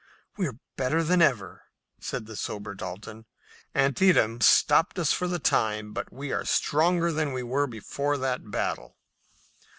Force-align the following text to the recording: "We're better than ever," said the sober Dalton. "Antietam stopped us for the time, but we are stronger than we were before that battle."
"We're 0.35 0.57
better 0.77 1.03
than 1.03 1.21
ever," 1.21 1.61
said 1.99 2.25
the 2.25 2.35
sober 2.35 2.73
Dalton. 2.73 3.27
"Antietam 3.75 4.41
stopped 4.41 4.97
us 4.97 5.13
for 5.13 5.27
the 5.27 5.37
time, 5.37 5.93
but 5.93 6.11
we 6.11 6.31
are 6.31 6.43
stronger 6.43 7.11
than 7.11 7.33
we 7.33 7.43
were 7.43 7.67
before 7.67 8.17
that 8.17 8.49
battle." 8.49 8.97